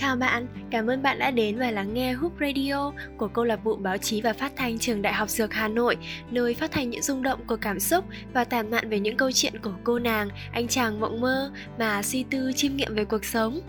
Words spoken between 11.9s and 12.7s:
suy tư